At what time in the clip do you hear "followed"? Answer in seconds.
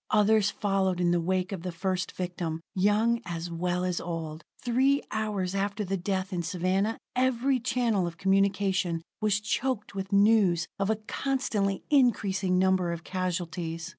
0.49-0.99